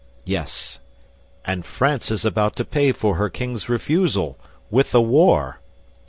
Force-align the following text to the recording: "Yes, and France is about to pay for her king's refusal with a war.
"Yes, 0.25 0.79
and 1.45 1.63
France 1.63 2.09
is 2.09 2.25
about 2.25 2.55
to 2.55 2.65
pay 2.65 2.91
for 2.91 3.17
her 3.17 3.29
king's 3.29 3.69
refusal 3.69 4.35
with 4.71 4.95
a 4.95 4.99
war. 4.99 5.59